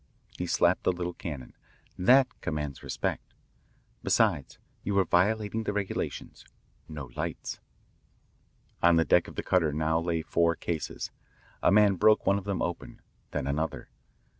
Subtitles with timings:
[0.35, 1.53] He slapped the little cannon.
[1.95, 3.35] "That commands respect.
[4.01, 6.43] Besides, you were violating the regulations
[6.89, 7.59] no lights."
[8.81, 11.11] On the deck of the cutter now lay four cases.
[11.61, 13.89] A man broke one of them open, then another.